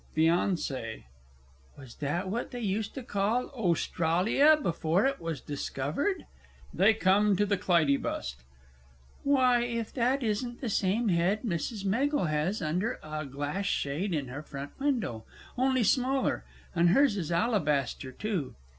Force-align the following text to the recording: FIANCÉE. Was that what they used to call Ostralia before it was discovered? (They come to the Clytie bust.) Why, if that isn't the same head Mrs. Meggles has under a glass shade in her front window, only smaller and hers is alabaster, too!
FIANCÉE. 0.17 1.03
Was 1.77 1.93
that 1.97 2.27
what 2.27 2.49
they 2.49 2.59
used 2.59 2.95
to 2.95 3.03
call 3.03 3.49
Ostralia 3.53 4.57
before 4.59 5.05
it 5.05 5.21
was 5.21 5.39
discovered? 5.41 6.25
(They 6.73 6.95
come 6.95 7.35
to 7.35 7.45
the 7.45 7.55
Clytie 7.55 8.01
bust.) 8.01 8.43
Why, 9.21 9.61
if 9.61 9.93
that 9.93 10.23
isn't 10.23 10.59
the 10.59 10.69
same 10.71 11.09
head 11.09 11.43
Mrs. 11.43 11.85
Meggles 11.85 12.29
has 12.29 12.63
under 12.63 12.97
a 13.03 13.27
glass 13.27 13.67
shade 13.67 14.15
in 14.15 14.29
her 14.29 14.41
front 14.41 14.71
window, 14.79 15.23
only 15.55 15.83
smaller 15.83 16.45
and 16.73 16.89
hers 16.89 17.15
is 17.15 17.31
alabaster, 17.31 18.11
too! 18.11 18.55